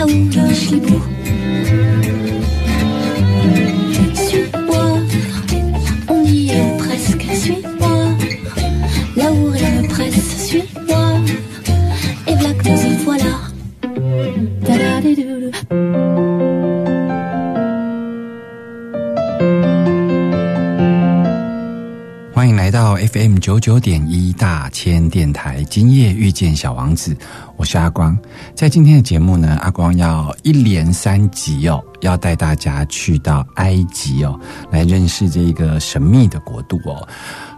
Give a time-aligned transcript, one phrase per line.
[0.00, 1.00] Là où je suis beau.
[4.14, 4.98] Suis-moi,
[6.08, 7.96] on y est presque, suis-moi.
[9.16, 11.20] Là où rien ne presse, suis-moi.
[12.26, 13.34] Et voilà que nous y voilà.
[14.62, 15.50] Da-da-di-dou-dou.
[22.32, 27.14] 欢迎来到 FM 九九点一大千电台，今夜遇见小王子，
[27.60, 28.18] 我是阿光。
[28.54, 37.06] 在今天的节目呢，阿光要一连三集哦，要带大家去到埃及哦，来认识这一个神秘的国度哦。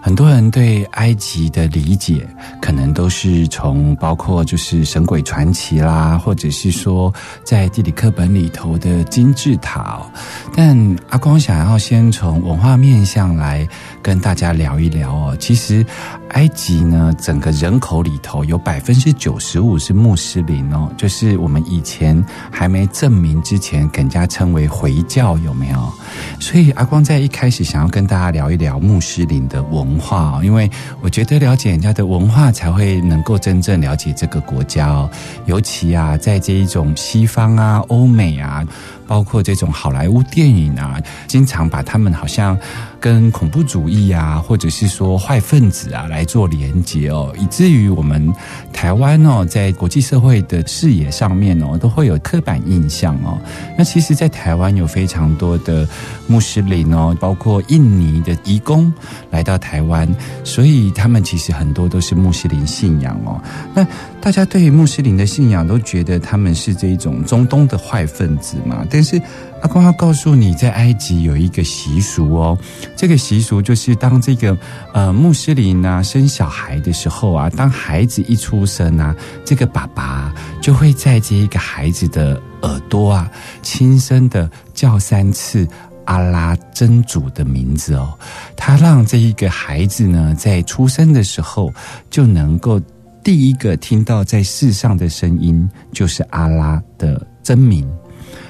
[0.02, 2.28] 很多人对埃及的理解，
[2.60, 10.10] 可能都是从包括就是神鬼传奇啦，或者是说在地理课本里头的金字塔哦。
[10.52, 10.76] 但
[11.10, 13.64] 阿光想要先从文化面向来
[14.02, 15.36] 跟大家聊一聊哦。
[15.38, 15.86] 其实
[16.32, 25.92] 埃及呢，整个人口里头有百分之九十五是穆斯林哦，就是我们以前还没证明之前，更加称为回教，有没有？
[26.40, 35.10] 所以阿光在一开始想要跟大家聊一聊穆斯林的文化，因为我觉得了解人家的文化，才会能够真正了解这个国家哦。
[35.44, 38.66] 尤其啊，在这一种西方啊、欧美啊。
[39.12, 42.58] 包括这种好莱坞电影啊，经常把他们好像
[42.98, 48.32] 跟恐怖主义啊，或者是说坏分子啊来做连结哦，以至于我们
[48.72, 53.38] 台湾哦，在国际社会的视野上面哦，都会有刻板印象哦。
[53.76, 55.86] 那其实，在台湾有非常多的
[56.26, 58.90] 穆斯林哦，包括印尼的移工
[59.30, 60.08] 来到台湾，
[60.42, 63.38] 所以他们其实很多都是穆斯林信仰哦。
[63.74, 63.86] 那
[64.22, 68.86] 大家对穆斯林的信仰都觉得他们是这一种中东的坏分子嘛？
[68.88, 69.20] 但是
[69.60, 72.58] 阿光要告诉你，在埃及有一个习俗哦，
[72.96, 74.56] 这个习俗就是当这个
[74.92, 79.14] 呃穆斯林啊生小孩的时候啊，当孩子一出生啊，
[79.44, 83.30] 这个爸爸就会在这一个孩子的耳朵啊
[83.62, 85.66] 轻声的叫三次。
[86.04, 88.12] 阿拉真主的名字哦，
[88.56, 91.72] 他让这一个孩子呢，在出生的时候
[92.10, 92.78] 就能够
[93.22, 97.88] 第一个听到在世上的声音，就是阿拉的真名。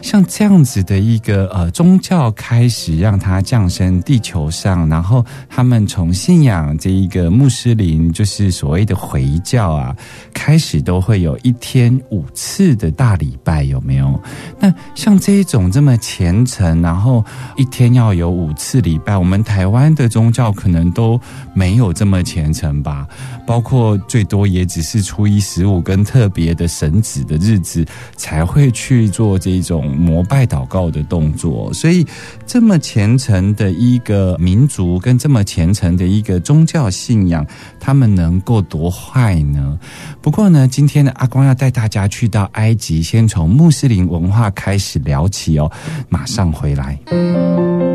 [0.02, 9.96] 像这样子的一个呃宗教开始让他降生地球上，然后他们从信仰这一个穆斯林，就是所谓的回教啊，
[10.34, 14.20] 开始都会有一天五次的大礼拜，有没有？
[14.58, 17.24] 那像这一种这么虔诚，然后
[17.56, 21.19] 一天要有五次礼拜，我们台湾的宗教可能都
[21.54, 23.06] 没有这么虔诚吧？
[23.46, 27.86] 包括最多也只是初一十五跟特别的神子的日子
[28.16, 29.91] 才会去做这种。
[29.97, 32.06] 膜拜祷告的动作，所以
[32.47, 37.47] 这么虔诚的一个民族跟这么虔诚的一个宗教信仰，
[37.78, 39.78] 他们能够多坏呢？
[40.20, 45.70] 不过呢，今天呢，阿光要带大家去到埃及，先从穆斯林文化开始聊起哦，
[46.08, 47.91] 马上回来。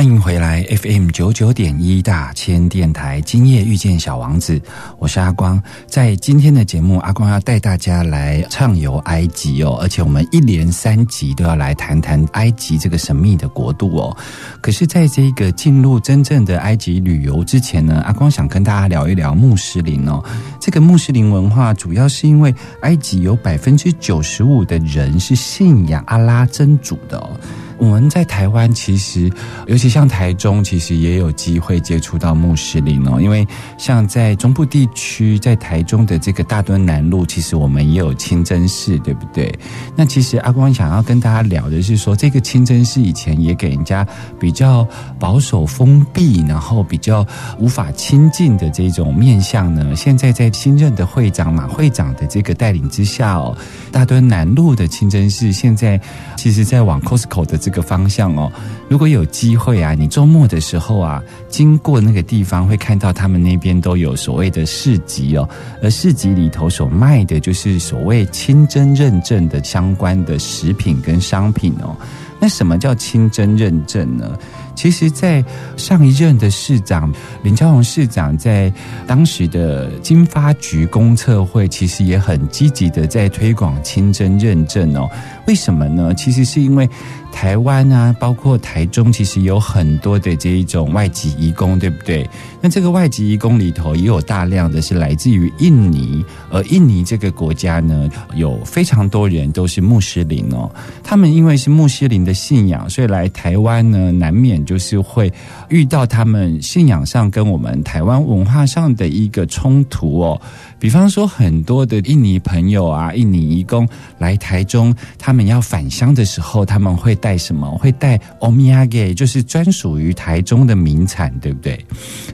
[0.00, 4.58] 欢迎回来 FM 九九点一大千电台，今夜遇见小王子，
[4.98, 5.62] 我是阿光。
[5.86, 14.16] 在今天的节目，阿光要带大家来畅游埃及哦，而且我们一连三集都要来谈谈埃及这个神秘的国度哦。
[14.62, 20.24] 可是，在这个进入真正的埃及旅游之前呢，阿光想跟大家聊一聊穆斯林哦。
[20.58, 27.38] 这个穆斯林文化主要是因为埃及有百分之九十五的人是信仰阿拉真主的哦。
[27.80, 29.30] 我们在台湾其实，
[29.66, 33.18] 尤其像台中，其实也有机会接触到穆斯林哦。
[33.18, 33.46] 因为
[33.78, 39.52] 像在中部地区，在台中的这个大墩南路，其实我们也有清真寺，对不对？
[39.96, 44.06] 那其实阿光想要跟大家聊的是说，这个清真寺以前也给人家
[44.38, 44.86] 比较
[45.18, 47.26] 保守、封闭，然后比较
[47.58, 49.96] 无法亲近的这种面相呢。
[49.96, 53.56] 现在在新任的会长马会长的这个带领之下哦，
[53.90, 55.98] 大墩南路的清真寺现在
[56.36, 58.50] 其实在往 Costco 的这这个方向哦。
[58.88, 65.48] 如果有机会啊，你周末的时候啊，经过那个地方，会看到他们那边都有所谓的市集哦。
[65.80, 71.96] 而市集里头所卖的就是所谓清真认证的相关的食品跟商品哦。
[72.40, 74.36] 那什么叫清真认证呢？
[74.74, 75.44] 其实，在
[75.76, 77.12] 上一任的市长
[77.42, 78.72] 林佳龙市长在
[79.06, 85.06] 当时的经发局公测会，其实也很积极的在推广清真认证哦。
[85.46, 86.14] 为什么呢？
[86.14, 86.88] 其实是因为
[87.32, 92.28] 台湾啊，包括台中，其实有很多的这一种外籍移工，对不对？
[92.60, 100.70] 那这个外籍移工里头也有大量的是来自于印尼，而印尼这个国家呢，有非常多人都是穆斯林哦。
[101.02, 105.32] 他们因为是穆斯林的信仰，所以来台湾呢，难免就是会
[105.70, 110.40] 遇到他们信仰上跟我们台湾文化上的一个冲突哦。
[110.80, 113.86] 比方说，很多的印尼朋友啊，印尼移工
[114.16, 117.70] 来台中，他们要返乡的时候，他们会带什么？
[117.76, 121.78] 会带欧米亚给，就是专属于台中的名产，对不对？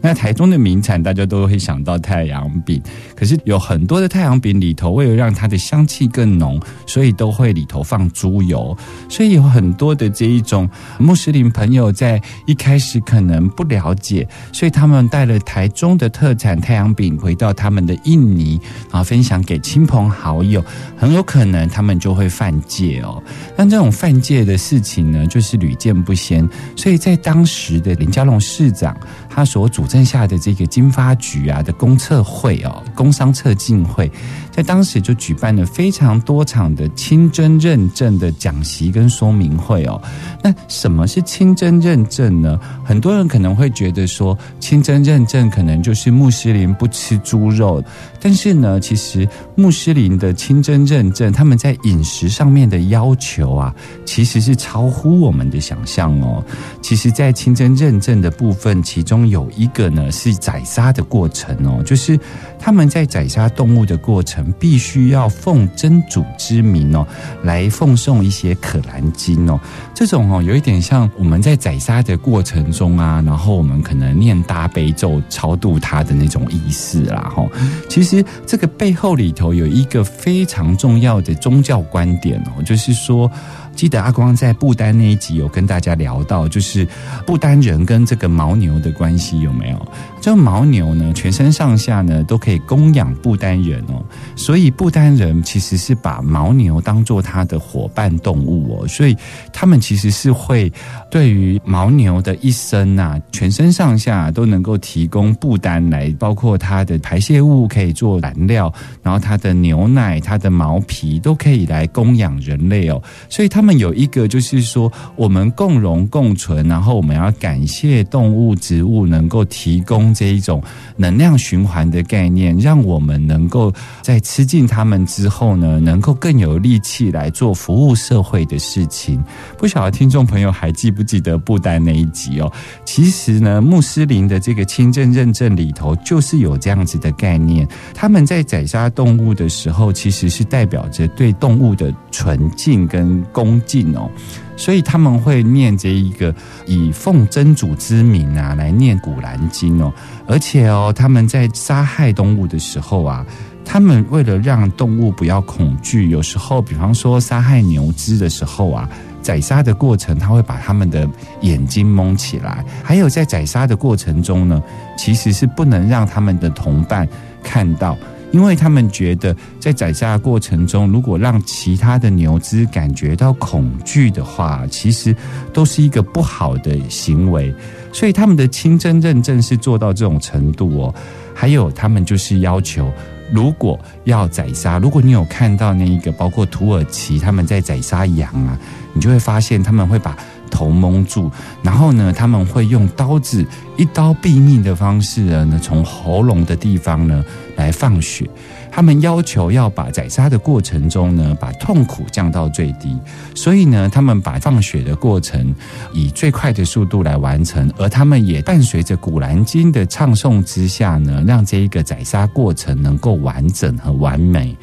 [0.00, 2.80] 那台中的名产，大家都会想到太阳饼。
[3.16, 8.78] 可是有很多的太阳饼里头，为了让它的香气更浓，所以都会里头放猪油。
[9.08, 10.70] 所以有很多的这一种
[11.00, 18.35] 穆斯林朋友在一开始可能不了解，所以他们带了台中的特产太阳饼回到他们的印。
[18.36, 18.60] 你
[18.90, 20.62] 然后分享给亲朋好友，
[20.96, 23.22] 很有可能他们就会犯戒哦。
[23.56, 26.46] 但这种犯戒的事情呢，就是屡见不鲜。
[26.76, 28.96] 所以在当时的林家龙市长
[29.36, 34.10] 他所主政下的这个经发局啊的公测会哦，工商测进会，
[34.50, 40.00] 在当时就举办了非常多场的清真认证的讲习跟说明会哦。
[40.42, 42.58] 那什么是清真认证呢？
[42.82, 47.84] 很多人可能会觉得说，清真认证可能就是穆斯林不吃猪肉。
[48.18, 53.74] 但是呢，其实穆斯林的清真认证，他们在饮食上面的要求啊，
[54.06, 56.42] 其实是超乎我们的想象哦。
[56.80, 62.18] 其实，在清真认证的部分，其中有一个呢是宰杀的过程哦，就是
[62.58, 67.06] 他们在宰杀动物的过程，必须要奉真主之名哦，
[67.42, 69.58] 来奉送一些可兰经哦。
[69.94, 77.46] 这种哦，有一点像我们在宰杀的过程中啊，然后我们可能念大悲咒超度他的那种意思啦，哈，
[77.88, 78.24] 其实。
[78.46, 83.30] 这个背后里头有一个非常重要的宗教观点哦，就是说。
[83.76, 86.88] 记得阿光在不丹那一集有跟大家聊到，就是
[87.26, 89.88] 不丹人跟这个牦牛的关系有没有？
[90.26, 94.02] 这牦牛呢，全身上下呢都可以供养不丹人哦，
[94.34, 99.16] 所以不丹人其实是把牦牛当做他的伙伴动物哦，所以
[99.52, 100.72] 他们其实是会
[101.12, 108.72] 对于牦牛的一生呐，全身上下都能够提供不丹来，包括它的排泄物可以做燃料，
[109.04, 113.66] 然后它的牛奶、它的毛皮都可以来供养人类哦，所以他们。
[113.66, 120.62] 他们有一个，就是说，我们共荣共存，然后我们要感谢动物、植物能够提供这一种
[120.96, 123.70] 能量循环的概念，让我们能够
[124.00, 129.22] 在吃尽它们之后呢，能够更有力气来做服务社会的事情。
[129.58, 132.50] 不晓得听众朋友还记不记得布袋那一集哦？
[132.86, 143.60] 其实呢，穆斯林的这个清真认证里头就是有这样子的概念，他们在宰杀动物的时候，其实是代表着对动物的纯净跟恭。
[143.66, 144.08] 敬哦，
[144.56, 146.34] 所以他们会念这一个
[146.66, 149.92] 以奉真主之名啊来念古兰经哦，
[150.26, 153.24] 而且哦他们在杀害动物的时候啊，
[153.64, 158.88] 他们为了让动物不要恐惧，有时候比方说杀害牛只的时候啊，
[159.20, 161.08] 宰杀的过程他会把他们的
[161.42, 164.62] 眼睛蒙起来，还有在宰杀的过程中呢，
[164.96, 167.06] 其实是不能让他们的同伴
[167.42, 167.96] 看到。
[168.32, 175.14] 因为他们觉得，在宰杀过程中，如果让其他的牛只感觉到恐惧的话，其实
[175.52, 177.54] 都是一个不好的行为。
[177.92, 180.94] 所以他们的清真认证是做到这种程度哦。
[181.34, 182.92] 还有，他们就是要求，
[183.32, 188.58] 如果要宰杀，如果你有看到那一个，包括土耳其他们在宰杀羊啊，
[188.92, 190.16] 你就会发现他们会把。
[190.50, 191.30] 头蒙住，
[191.62, 193.44] 然后呢，他们会用刀子
[193.76, 197.24] 一刀毙命的方式呢，从喉咙的地方呢
[197.56, 198.28] 来放血。
[198.70, 202.94] 他们要求要把宰杀的过程中呢，把痛苦降到最低，
[203.34, 205.54] 所以呢，他们把放血的过程
[205.94, 214.54] 以最快的速度来完成，而他们也伴随着古兰经的唱诵之下呢，让这一个宰杀过程能够完整和完美。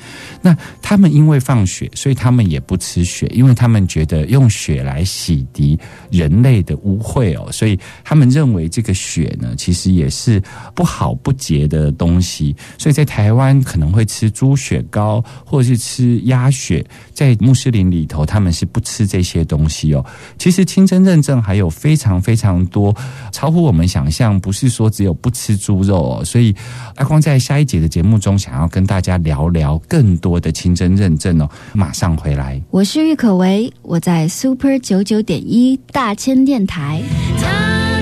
[0.46, 5.80] 那他们因为放血，所以他们也不吃血，因为他们觉得用血来洗涤
[6.12, 10.44] 人类的污秽哦，所以他们认为这个血呢，其实也是
[10.76, 12.54] 不好不洁的东西。
[12.78, 20.06] 所以在台湾可能会吃猪血糕，或者是吃鸭血，在穆斯林里头他们是不吃这些东西哦。
[20.38, 22.94] 其实清真认证还有非常非常多
[23.32, 26.26] 超乎我们想象，不是说只有不吃猪肉哦。
[26.26, 26.54] 所以
[26.96, 31.50] 阿光在下一节的节目中，想要跟大家聊聊更多的清真认证哦。
[31.74, 32.62] 马上回来。
[32.70, 37.02] 我是郁可唯，我在 Super 九九点一大千电台。
[37.40, 38.02] 他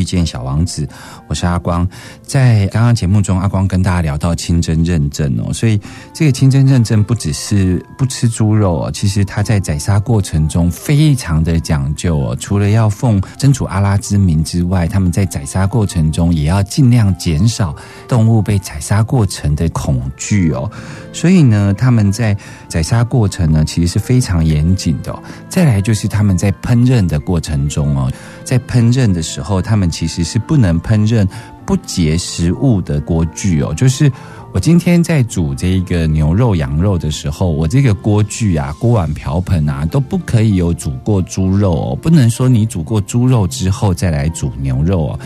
[0.00, 0.88] 遇见小王子，
[1.28, 1.86] 我是阿光。
[2.22, 5.78] 在刚刚节目中，阿光跟大家聊到清真认证哦，所以
[6.14, 12.36] 这个清真认证不只是不吃猪肉哦，其实它在宰杀过程中非常的讲究哦。
[12.40, 17.76] 除了要奉真主阿拉之名之外，他们在宰杀过程中也要尽量减少
[18.08, 20.70] 动物被宰杀过程的恐惧哦。
[21.12, 22.34] 所以呢，他们在
[22.68, 25.22] 宰杀过程呢，其实是非常严谨的、哦。
[25.50, 28.10] 再来就是他们在烹饪的过程中哦，
[28.44, 31.26] 在烹饪的时候，他们其实是不能烹饪
[31.66, 33.74] 不洁食物的锅具哦。
[33.74, 34.10] 就是
[34.52, 45.20] 我今天在煮这个牛肉、羊肉的时候，我这个锅具啊、锅碗瓢盆啊都不可以有煮过猪肉哦，不能说你煮过猪肉之后再来煮牛肉哦。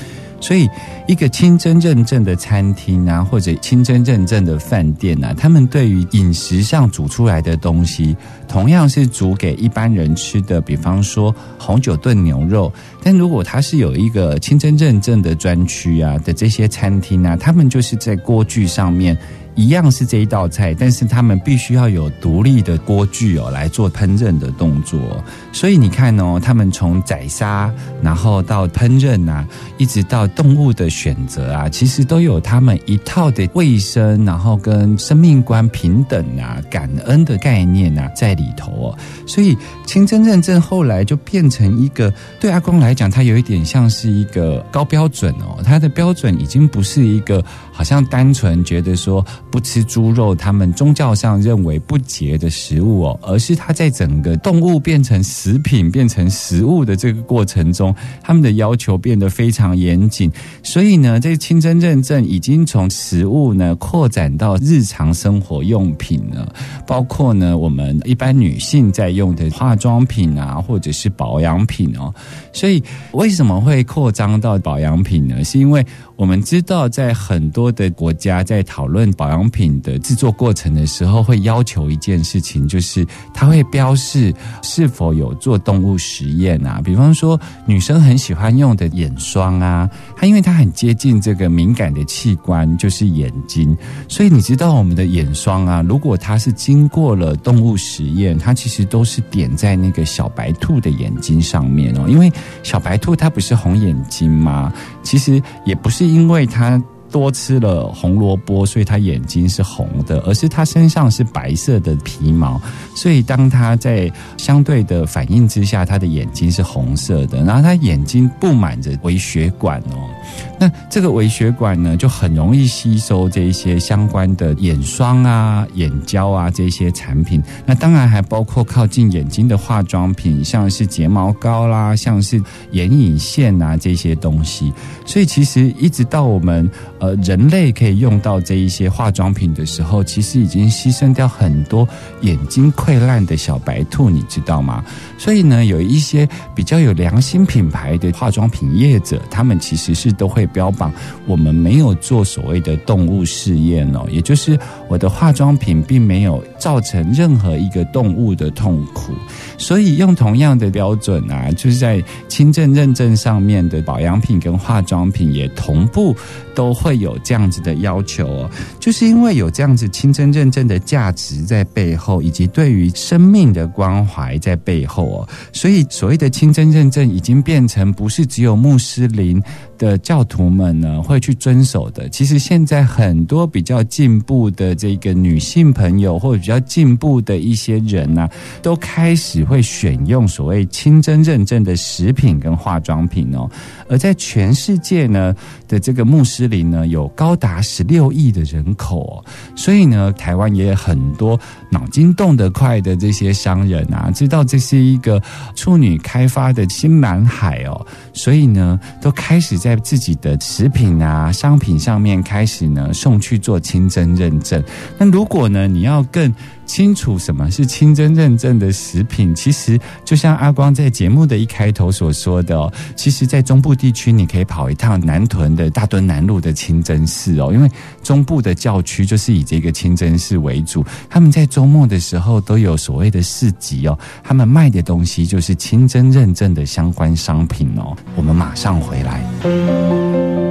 [0.44, 0.68] 所以，
[1.08, 8.14] 一个清真认证的餐厅啊，或者清真认证的饭店啊，他们对于饮食上煮出来的东西，
[8.46, 10.60] 同样是煮给一般人吃的。
[10.60, 12.70] 比方说红酒炖牛肉，
[13.02, 19.16] 但如果它是有一个清真认证的专区啊的这些餐厅啊，他们就是在锅具上面。
[19.54, 25.22] 一样是这一道菜，但是他们必须要有独立的锅具哦来做烹饪的动作。
[25.52, 29.46] 所以你看哦，他们从宰杀，然后到烹饪啊，
[29.78, 38.98] 一直到动物的选择啊，其实都有他们一套的卫生，然后跟生命观平等啊、感恩的概念啊在里头哦。
[39.26, 39.56] 所以
[39.86, 49.24] 清真认证后来就变成一个对阿公来讲，它有一点像是一个高标准哦，它的标准已经不是一个好像单纯觉得说。
[49.54, 60.28] 不吃猪肉，他们宗教上认为不洁的食物哦，而是它在整个动物变成食品、变成食物的这个过程中，他们的要求变得非常严谨。
[60.64, 66.52] 所以呢，这个清真认证已经从食物呢扩展到日常生活用品了，
[66.84, 72.12] 包括呢我们一般女性在用的化妆品啊，或者是保养品哦。
[72.52, 72.82] 所以
[73.12, 75.44] 为什么会扩张到保养品呢？
[75.44, 86.80] 是因为我们知道，在很多的国家在讨论保养品的制作过程的时候，会要求一件事情，就是它会标示是否有做动物实验啊。
[86.84, 93.76] 比方说，女生很喜欢用的眼霜啊，它因为它很接近这个敏感的器官，就是眼睛，
[94.08, 102.32] 所以你知道我们的眼霜啊，如果它是经过了动物实验，它其实都是点在那个小白兔的眼睛上面哦，因为
[102.62, 104.72] 小白兔它不是红眼睛吗？
[105.02, 106.82] 其实也不是因为它
[107.14, 112.60] 多吃了红萝卜，所以它眼睛是红的，而是它身上是白色的皮毛，
[112.96, 120.10] 所以当它在相对的反应之下，它的眼睛是红色的，然后它眼睛布满着微血管哦。
[120.58, 127.40] 那这个微血管呢，就很容易吸收这一些相关的眼霜啊、眼胶啊这些产品。
[127.64, 132.42] 那当然还包括靠近眼睛的化妆品，像是睫毛膏啦，像是
[132.72, 134.72] 眼影线啊这些东西。
[135.06, 136.68] 所以其实一直到我们
[137.04, 141.86] 呃人类可以用到这一些化妆品的时候，其实已经牺牲掉很多
[142.22, 144.82] 眼睛溃烂的小白兔，你知道吗？
[145.18, 150.92] 所以呢，有一些比较有良心品牌的化妆品业者，他们其实是都会标榜
[151.26, 154.58] 我们没有做所谓的动物试验哦，也就是
[154.88, 159.12] 我的化妆品并没有造成任何一个动物的痛苦，
[159.58, 166.16] 所以用同样的标准啊，就是在清正认证上面的保养品跟化妆品也同步
[166.54, 179.42] 都会有这样子的要求哦，就是因为有这样子清真认证的价值在背后，以及对于生命的关怀在背后哦，所以所谓的清真认证已经变成不是只有穆斯林
[179.78, 182.08] 的教徒们呢会去遵守的。
[182.08, 188.28] 其实现在很多比较进步的这个女性朋友，或者比较进步的一些人呢、
[188.62, 193.48] 都开始会选用所谓清真认证的食品跟化妆品哦。
[193.88, 195.34] 而在全世界呢
[195.68, 199.24] 的这个穆斯林呢，有高达十六亿的人口哦，
[199.56, 201.38] 所以呢，台湾也有很多
[201.70, 205.22] 脑筋动得快的这些商人啊，知道这是一个
[205.54, 214.62] 处女开发的新蓝海哦，所以呢，都开始在自己的食品啊、商品上面开始呢送去做清真认证。
[214.98, 216.30] 那如果呢，你要更
[216.66, 227.70] 清楚什么是清真认证的食品，其实就像阿光在节目的一开头所说的，其实，在中部地区你可以跑一趟南屯的大墩南路的清真寺哦，因为
[228.02, 237.96] 中部的教区就是以这个清真寺为主，他们在周末的时候都有所谓的市集哦，他们卖的东西就是清真认证的相关商品哦。
[238.16, 240.43] 我们马上回来。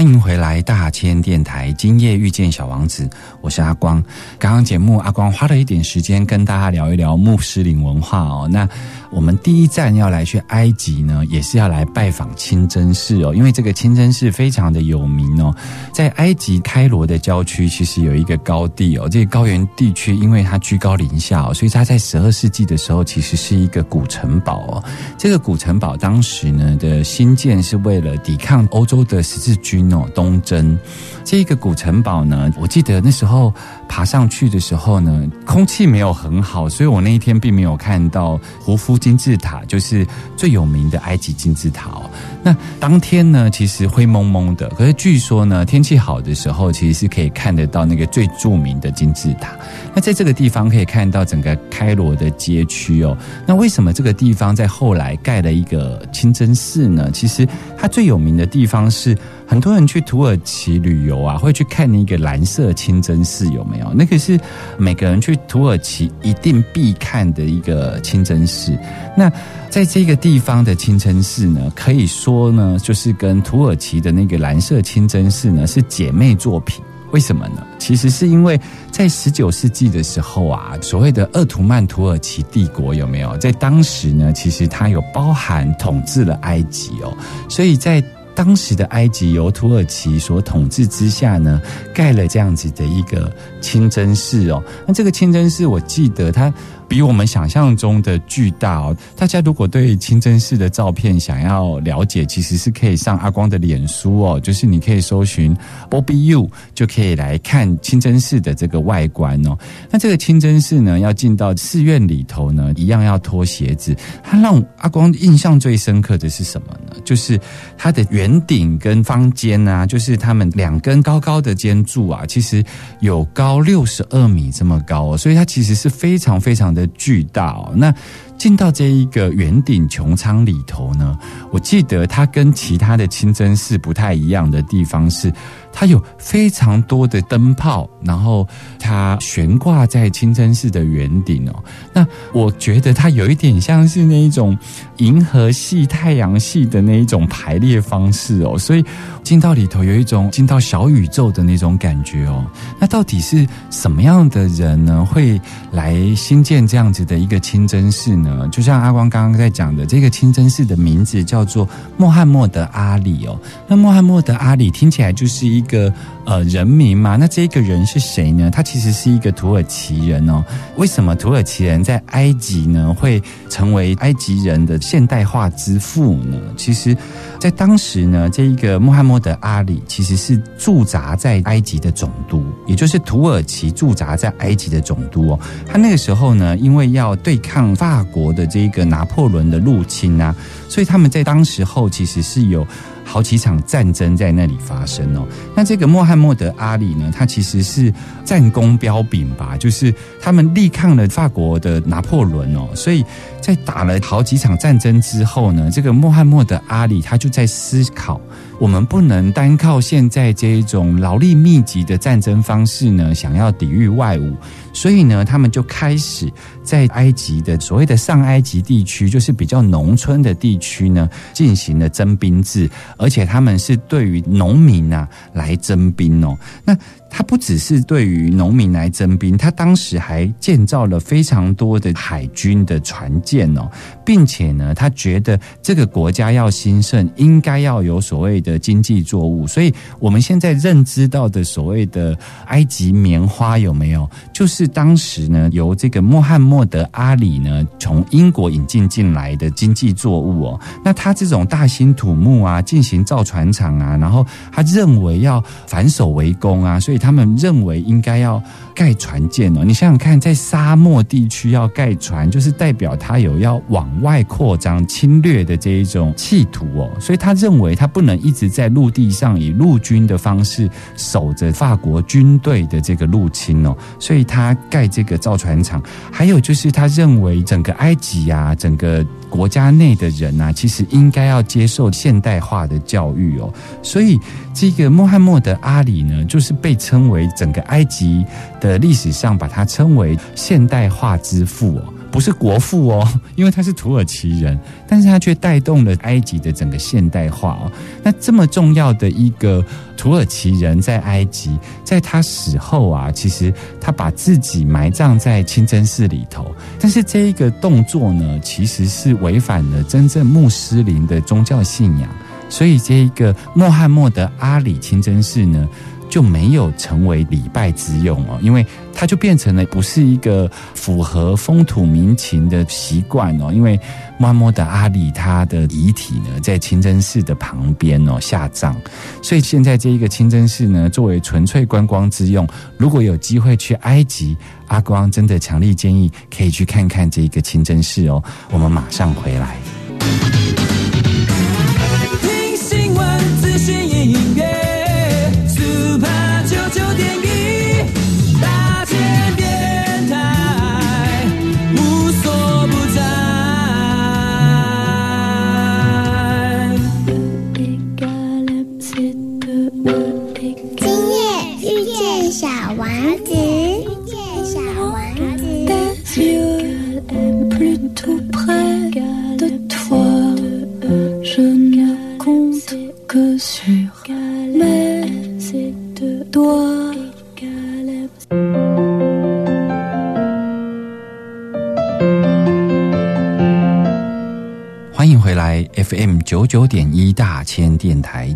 [0.00, 3.06] 欢迎回来，大千电台，今夜遇见小王子，
[3.42, 4.02] 我是阿光。
[4.38, 8.48] 刚刚节目阿光花了一点时间跟大家聊一聊穆斯林文化哦。
[8.50, 8.66] 那
[9.10, 15.54] 我们第一站要来去埃及呢，也是要来拜访清真寺哦，因为这个清真寺非常的有名哦。
[15.92, 24.82] 在埃及开罗的郊区，其实有一个高地哦，这个高原地区因为它居高临下哦，所以它在十二世纪的时候其实是一个古城堡哦。
[25.18, 30.78] 这个古城堡当时呢的兴建是为了抵抗欧洲的十字军哦东征。
[31.24, 33.52] 这一个古城堡呢，我记得那时候
[33.88, 40.04] 爬上去的时候呢，空气没有很好，所以我那一天并没有看到胡夫金字塔，就是
[40.36, 42.10] 最有名的埃及金字塔哦。
[42.42, 49.52] 那当天呢，其实灰蒙蒙的，可是据说呢，天气好的时候，其实是可以看得到那个最著名的金字塔。
[49.94, 53.16] 那在这个地方可以看到整个开罗的街区哦。
[53.46, 57.10] 那为什么这个地方在后来盖了一个清真寺呢？
[57.12, 59.16] 其实它最有名的地方是。
[59.50, 63.92] 很多人去土耳其旅游啊，会去看那个蓝色清真寺，有没有？
[63.92, 64.38] 那个是
[64.78, 68.78] 每个人去土耳其一定必看的一个清真寺。
[69.16, 69.28] 那
[69.68, 76.80] 在这个地方的清真寺呢，可以说呢，就是跟土耳其的那个蓝色清真寺呢是姐妹作品。
[77.10, 77.66] 为什么呢？
[77.76, 78.56] 其实是因为
[78.92, 83.36] 在十九世纪的时候啊，所谓的鄂图曼土耳其帝国有没有？
[83.38, 87.12] 在当时呢，其实它有包含统治了埃及哦，
[87.48, 88.00] 所以在。
[88.40, 91.60] 当时的埃及由土耳其所统治之下呢，
[91.92, 94.64] 盖了这样子的一个清真寺哦。
[94.86, 96.50] 那这个清真寺，我记得它
[96.88, 98.96] 比我们想象中的巨大哦。
[99.14, 105.54] 大家如果对清真寺的照片想要了解，其实是可以上阿光的脸书哦，就是你可以搜寻
[105.90, 109.54] Bobby U，就可以来看清真寺的这个外观哦。
[109.90, 113.94] 那这个清真寺呢，要进到寺院里头呢，一样要脱鞋子。
[114.22, 116.89] 它让阿光印象最深刻的是什么呢？
[117.10, 117.36] 就是
[117.76, 122.64] 它的圆顶跟方尖啊，就是它们两根高高的尖柱啊，其实
[123.00, 127.72] 有高六十二米这么高哦，所以它其实是非常非常的巨大哦。
[127.74, 127.92] 那
[128.40, 131.18] 进到这一个圆顶穹苍里头呢，
[131.50, 135.30] 我记得它跟其他的清真寺不太一样的地方是，
[135.70, 138.48] 它有非常多的灯泡，然后
[138.78, 141.62] 它悬挂在清真寺的圆顶哦。
[141.92, 144.56] 那我觉得它有一点像是那一种
[144.96, 148.82] 银河系、太阳系的那一种排列方式哦，所以
[149.22, 152.42] 进到里头有一种进到小宇宙的那种感觉哦。
[152.78, 155.38] 那到底是什么样的人呢，会
[155.72, 158.29] 来新建这样子的一个清真寺呢？
[158.50, 163.38] 就像阿光刚刚在讲的，这个清真寺的名字叫做穆罕默德阿里哦。
[163.66, 165.92] 那穆罕默德阿里听起来就是一个
[166.24, 167.16] 呃人名嘛？
[167.16, 168.50] 那这个人是谁呢？
[168.50, 170.44] 他其实是一个土耳其人哦。
[170.76, 176.36] 为什么土耳其人在埃及呢会成为埃及人的现代化之父呢？
[176.56, 176.96] 其实，
[177.38, 185.40] 在当时呢，这一个穆罕默德阿里其实是驻扎在埃及的总督，也就是土耳其驻扎在埃及的总督哦。
[185.66, 188.19] 他那个时候呢，因为要对抗法国。
[188.20, 190.34] 国的这个拿破仑的入侵啊，
[190.68, 192.66] 所以他们在当时候其实是有。
[193.02, 195.26] 好几场战争在那里发生哦。
[195.56, 197.92] 那这个穆罕默德阿里呢，他其实是
[198.24, 202.68] 战功彪炳吧，就是他们力抗了法国的拿破仑哦。
[202.72, 203.04] 所以
[203.40, 208.20] 在打了好几场战争之后呢，这个穆罕默德阿里他就在思考，
[208.60, 214.36] 我们不能单靠现在这一种劳力密集的战争方式呢，想要抵御外侮。
[214.74, 216.30] 所以呢，他们就开始
[216.62, 226.38] 在埃及的所谓的上埃及地区，就是比较农村的地区呢，进行了征兵制，而且他们是对于农民啊来征兵哦。
[226.62, 226.76] 那
[227.10, 233.68] 他不只是对于农民来征兵，他当时还建造了非常多的海军的船舰哦，
[234.06, 239.44] 并且呢，他觉得这个国家要兴盛，应该要有所谓的经济作物。
[239.44, 244.08] 所以我们现在认知到的所谓的埃及棉花有没有？
[244.32, 250.60] 就是当时呢，由这个穆罕默德阿里呢从英国引进进来的经济作物哦。
[250.84, 256.99] 那他这种大兴土木啊，进行造船厂啊，然后他认为要反守为攻啊，所以。
[257.00, 258.40] 他们认为应该要
[258.74, 266.90] 盖船舰哦，你想想看，在沙漠地区要盖船，就是代表他有要往外扩张、侵略的这一种企图哦。
[267.00, 273.74] 所以他认为他不能一直在陆地上以陆军的方式守着法国军队的这个入侵哦。
[273.98, 275.82] 所以他盖这个造船厂，
[276.12, 279.04] 还有就是他认为整个埃及啊，整个。
[279.30, 283.50] 国家内的人呐，其实应该要接受现代化的教育哦。
[283.82, 284.18] 所以，
[284.52, 288.24] 这个穆罕默德阿里呢，就是被称为整个埃及
[288.60, 291.94] 的历史上，把它称为现代化之父哦。
[292.10, 297.72] 不是国父哦， 因为他是土耳其人，但是他却带动了埃及的整个现代化哦。
[298.02, 299.64] 那这么重要的一个
[299.96, 312.08] 土耳其人在埃及，在他死后啊，其实他把自己埋葬在清真寺里头，但是这一个动作呢，其实是违反了真正穆斯林的宗教信仰，
[312.48, 315.68] 所以这一个穆罕默德阿里清真寺呢。
[316.10, 323.52] 就没有成为礼拜之用哦，因为它就变成了不是一个符合风土民情的习惯哦。
[323.52, 323.78] 因为
[324.18, 328.74] 穆罕默德阿里他的遗体呢，在清真寺的旁边哦下葬，
[329.22, 332.46] 所以现在这一个清真寺呢，作为纯粹观光之用。
[332.76, 338.22] 如果有机会去埃及，阿光真的强烈建议可以去看看这一个清真寺哦。
[338.50, 339.79] 我们马上回来。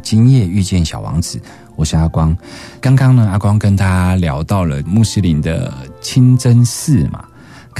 [0.04, 1.40] 今夜遇见小王子，
[1.76, 2.36] 我是阿光。
[2.78, 7.24] 刚刚呢，阿光跟大家聊到了穆斯林的清真寺嘛。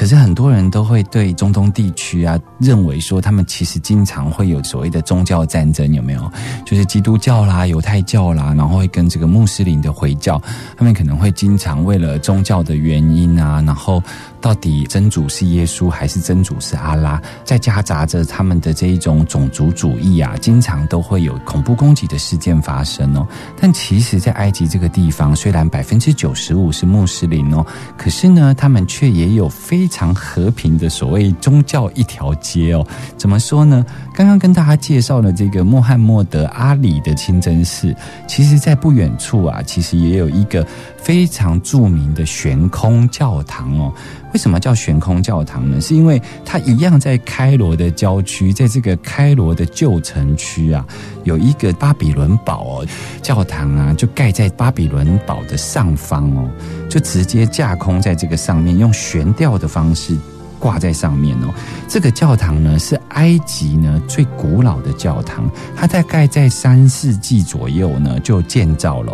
[0.05, 6.31] 可是很多人都会对中东地区啊，认为说他们其实经常会有所谓的宗教战争，有没有？
[6.67, 10.39] 就是基督教啦、犹太教啦，然后会跟这个穆斯林的回教，
[10.77, 14.03] 他们可能会经常为了宗教的原因啊，然后
[14.43, 23.27] 到底真主是耶稣还是真主是阿拉，再夹杂着他们的这一种种族主义啊，经常都会有恐怖攻击的事件发生哦。
[23.59, 27.65] 但其实，在埃及这个地方，虽然百分之九十五是穆斯林哦，
[27.97, 32.85] 可是呢，他们却也有非常和平的所谓宗教一条街哦。
[33.17, 33.87] 怎么说呢？
[34.13, 37.95] 刚刚跟大家介绍了这个穆罕默德阿里的清真寺，
[38.27, 43.93] 其实在不远处啊，其实也有一个非常著名的悬空教堂哦。
[44.35, 45.81] 为什么叫悬空教堂呢？
[45.81, 50.85] 是因为它一样在开罗的郊区，在这个开罗的旧城区啊，
[51.23, 52.87] 有一个巴比伦堡哦，
[53.23, 56.51] 教堂啊，就盖在巴比伦堡的上方哦，
[56.89, 60.17] 就直接架空在这个上面，用悬吊的方式。
[60.65, 61.53] 挂在上面哦，
[61.87, 65.45] 这个教堂呢是埃及呢最古老的教堂，
[65.77, 69.13] 它大概在三世纪左右呢就建造了，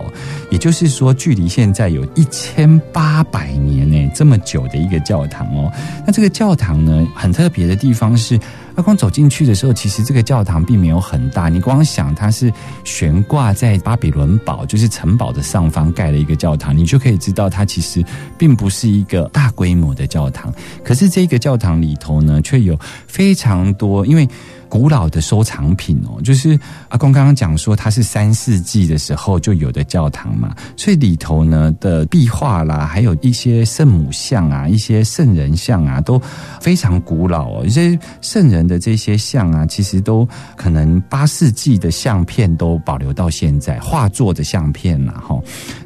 [0.49, 5.69] 也就是说距离现在有一千八百年呢这么久的一个教堂哦。
[6.07, 8.39] 那这个教堂呢很特别的地方是。
[8.83, 12.53] 光走进去的时候，其实这个教堂并没有很大，你光想它是
[12.85, 18.05] 悬挂在巴比伦堡，就是城堡的上方盖了一个教堂，你就可以知道它其实
[18.39, 20.53] 并不是一个大规模的教堂。
[20.85, 24.29] 可是这个教堂里头呢，却有非常多，因为。
[24.71, 36.23] 古老的收藏品哦，就是阿公刚刚讲说，它是三世纪的时候就有的教堂嘛，所以里头呢的壁画啦，还有一些圣母像啊，一些圣人像啊，都
[36.61, 37.67] 非常古老哦。
[37.67, 45.37] 一些圣人的这些像啊，其实都可能八世纪的相片都保留到现在，画作的相片呐，哈。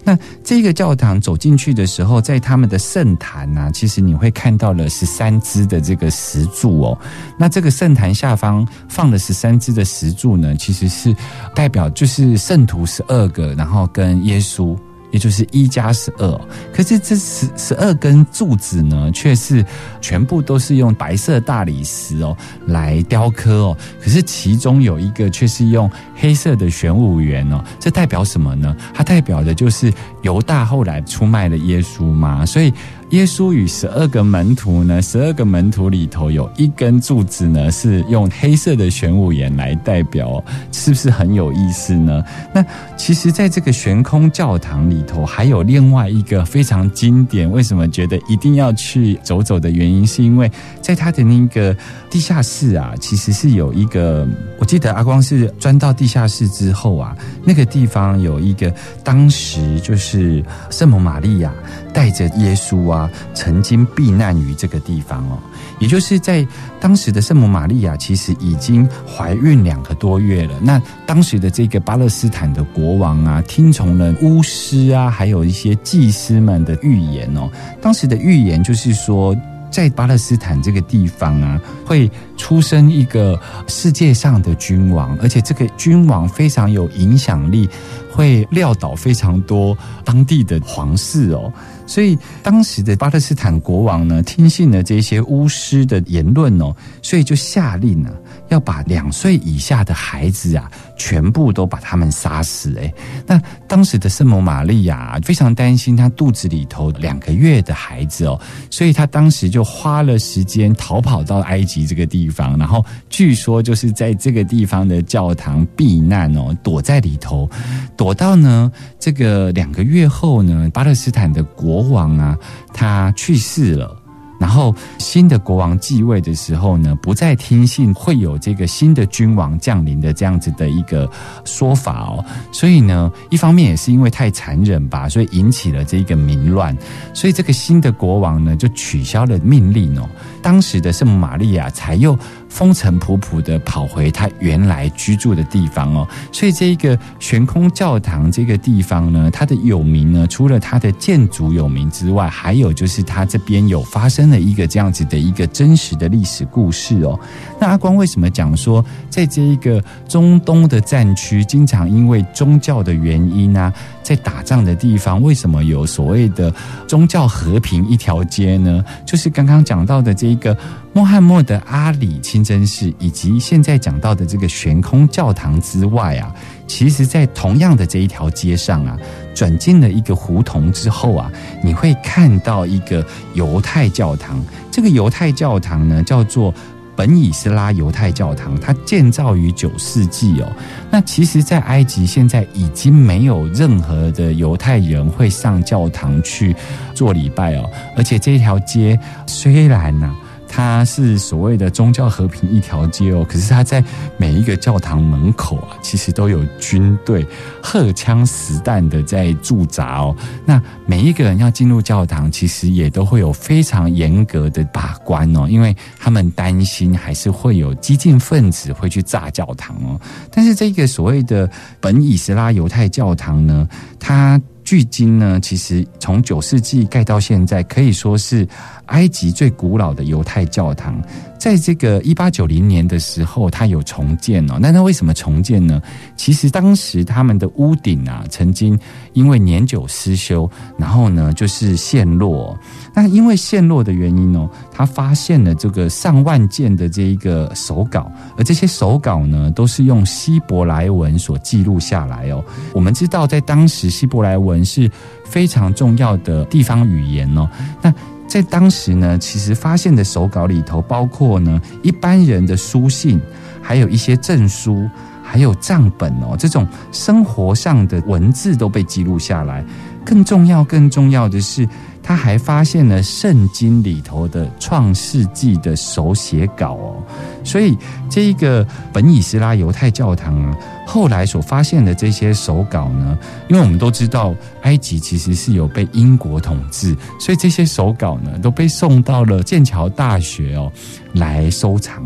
[0.04, 6.98] 那这个教堂走进去的时候，在他们的圣坛呐，其实你会看到了十三支的这个石柱哦。
[7.38, 11.14] 那这个圣坛下方放了十三支的石柱呢，其实是
[11.54, 14.76] 代表就是圣徒十二个，然后跟耶稣。
[15.10, 16.40] 也就是一加十二，
[16.72, 19.64] 可是这十十二根柱子呢，却是
[20.00, 23.78] 全部都是用白色大理石哦来雕刻哦。
[24.02, 28.76] 可是其中有一个却是用黑色的玄武岩哦，这代表什么呢？
[28.92, 32.74] 它代表的就是犹大后来出卖了耶稣嘛，所以。
[33.14, 35.00] 耶稣与十二个门徒呢？
[35.00, 42.24] 十二个门徒里头有一根柱子呢，是用黑色的玄武岩来代表，是不是很有意思呢？
[42.52, 42.64] 那
[42.96, 50.50] 其实，在这个悬空教堂里头，还有另外一个非常经典，为什么觉得一定要去走走的原因，是因为
[50.80, 51.72] 在它的那个
[52.10, 54.26] 地下室啊，其实是有一个，
[54.58, 58.74] 我记得阿光是钻到地下室之后啊，那个地方有一个，
[59.04, 61.54] 当时就是圣母玛利亚
[61.94, 63.08] 带着耶稣啊。
[63.32, 65.38] 曾经避难于这个地方哦，
[65.78, 66.46] 也就是在
[66.80, 70.54] 当时的圣母玛利亚其实已经怀孕两个多月了。
[70.60, 77.50] 那当时的这个巴勒斯坦的国王啊，听从了巫师啊，还有一些祭司们的预言哦。
[77.80, 79.36] 当时的预言就是说，
[79.70, 87.68] 在巴勒斯坦这个地方啊，会出生一个世界上的君王，而且这个君王非常有影响力，
[88.10, 91.52] 会撂倒非常多当地的皇室哦。
[91.86, 98.10] 所以当时的巴勒斯坦国王呢，听信了这些巫师的言论哦，所以就下令呢，
[98.48, 102.76] 要把两岁以下的孩子啊，全部都把他们杀死。
[102.78, 102.92] 哎，
[103.26, 108.38] 那当时的圣母玛利亚非常担心她肚子里头两个月的孩子哦，
[108.70, 117.48] 所以她当时就花了时间逃跑到埃及这个地方，然后据说就是在这个地方的教堂避难哦，躲在里头，
[117.96, 121.42] 躲到呢这个两个月后呢，巴勒斯坦的。
[121.54, 122.36] 国王啊，
[122.72, 123.96] 他去世了，
[124.44, 131.10] 然后新的国王继位的时候呢，不再听信会有这个新的君王降临的这样子的一个
[131.46, 136.76] 说法哦，所以呢，一方面也是因为太残忍吧，所以引起了这个民乱，
[137.14, 140.06] 所以这个新的国王呢就取消了命令哦，
[140.44, 142.16] 当时的圣母玛利亚才又。
[142.54, 157.18] 风尘仆仆的跑回他原来居住的地方哦，所以这一个悬空教堂这个地方呢，它的有名呢，除了它的建筑有名之外，还有就是它这边有发生了一个这样子的一个真实的历史故事哦。
[157.60, 163.72] 那阿光为什么讲说，在这一个中东的战区，经常因为宗教的原因啊，
[164.04, 166.54] 在打仗的地方，为什么有所谓的
[166.86, 168.84] 宗教和平一条街呢？
[169.04, 170.56] 就是刚刚讲到的这一个。
[170.94, 176.32] 穆罕默德阿里清真寺以及现在讲到的这个悬空教堂之外啊，
[176.68, 178.96] 其实，在同样的这一条街上啊，
[179.34, 181.28] 转进了一个胡同之后啊，
[181.64, 184.40] 你会看到一个犹太教堂。
[184.70, 186.54] 这个犹太教堂呢，叫做
[186.96, 190.52] 本以斯拉犹太教堂，它建造于九世纪哦。
[190.90, 196.54] 那其实，在埃及现在已经没有任何的犹太人会上教堂去
[196.94, 200.14] 做礼拜哦，而且这条街虽然呢。
[200.56, 203.82] 它是所谓的宗教和平一条街哦，可是它在
[204.16, 207.26] 每一个教堂门口啊，其实都有军队
[207.60, 210.14] 荷枪实弹的在驻扎哦。
[210.46, 220.00] 那每一个人要进入教堂，其实也都会有非常严格的把关哦，因为他们担心还是会有激进分子会去炸教堂哦。
[220.30, 228.46] 但是这个所谓的本以斯拉犹太教堂呢，它距今呢，其实从九世纪盖到现在，可以说是。
[228.86, 231.00] 埃及最古老的犹太教堂，
[231.38, 234.58] 在这个一八九零年的时候，它有重建哦。
[234.60, 235.80] 那它为什么重建呢？
[236.16, 238.78] 其实当时他们的屋顶啊，曾经
[239.12, 242.56] 因为年久失修，然后呢就是陷落。
[242.94, 252.44] 那因为陷落的原因哦，他发现了这个上万件的这一个手稿，而这些手稿呢，都是用希伯来文所记录下来哦。
[252.72, 254.90] 我们知道，在当时希伯来文是
[255.24, 257.48] 非常重要的地方语言哦。
[257.82, 257.92] 那
[258.34, 263.20] 在当时呢，其实发现的手稿里头，包括呢一般人的书信，
[263.62, 264.90] 还有一些证书，
[265.22, 269.64] 还有账本哦，这种生活上的文字都被记录下来。
[270.04, 271.64] 更重要、更重要的是，
[272.04, 277.02] 他还发现了圣经里头的创世纪的手写稿哦。
[277.42, 277.76] 所以，
[278.10, 290.70] 这一个本以斯拉犹太教堂啊，后来所发现的这些手稿呢，因为我们都知道，埃及其实是有被英国统治，所以这些手稿呢，都被送到了剑桥大学哦
[291.14, 292.02] 来收藏。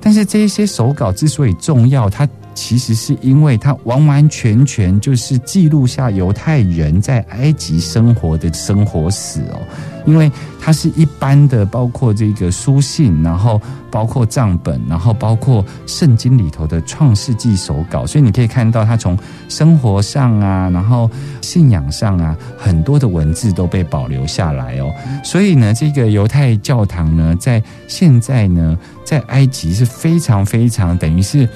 [0.00, 9.60] 但是，这些手稿之所以重要，它其实是因为它完完全全就是记录下犹太人在埃及生活的生活史哦。
[10.04, 10.28] 因为
[10.60, 19.16] 它是一般的，包括这个书信，然后包括账本，然后包括圣经里头的创世纪手稿，所以你可以看到，它从
[19.48, 21.08] 生活上啊，然后
[21.40, 24.92] 信仰上啊，很多的文字都被保留下来哦。
[25.22, 31.48] 所以呢，这个犹太教堂呢，在现在呢，在埃及是非常非常，等于是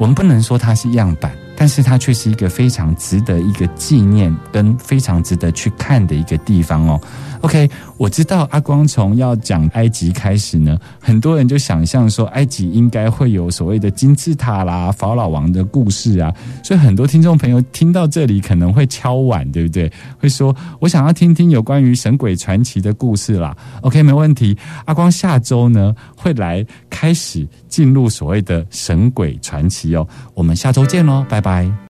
[0.00, 1.30] 我们不能说它是样板。
[1.60, 6.98] 但是它却是一个非常值得一个纪念跟非常值得去看的一个地方哦。
[7.42, 19.90] OK，我知道阿光从要讲埃及开始呢，很多人就想象说埃及应该会有所谓的金字塔啦、法老王的故事啊，所以很多听众朋友听到这里可能会敲碗，对不对？
[20.18, 23.56] 会说我想要听听有关于神鬼传奇的故事啦。
[23.80, 30.06] OK，没问题，阿光下周呢会来开始进入所谓的神鬼传奇哦。
[30.34, 31.70] 我们下周见喽，拜拜。